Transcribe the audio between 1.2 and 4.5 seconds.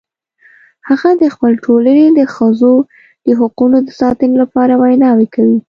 د خپل ټولنې د ښځو د حقونو د ساتنې